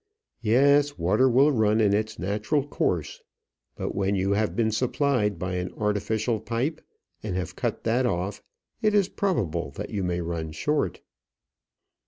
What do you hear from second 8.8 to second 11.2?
it is probable that you may run short."